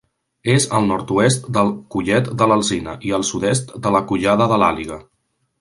És 0.53 0.63
al 0.77 0.87
nord-oest 0.91 1.45
del 1.57 1.69
Collet 1.95 2.31
de 2.41 2.49
l'Alzina 2.53 2.97
i 3.11 3.15
al 3.19 3.29
sud-est 3.33 3.77
de 3.85 3.95
la 3.97 4.05
Collada 4.13 4.53
de 4.55 4.63
l'Àliga. 4.65 5.03